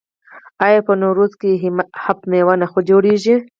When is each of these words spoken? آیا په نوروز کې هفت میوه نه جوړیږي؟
آیا 0.65 0.79
په 0.87 0.93
نوروز 1.01 1.31
کې 1.41 1.49
هفت 2.03 2.23
میوه 2.31 2.53
نه 2.61 2.67
جوړیږي؟ 2.89 3.35